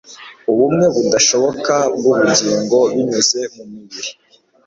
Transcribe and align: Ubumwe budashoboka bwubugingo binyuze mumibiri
Ubumwe 0.51 0.85
budashoboka 0.95 1.75
bwubugingo 1.95 2.77
binyuze 2.93 3.39
mumibiri 3.53 4.11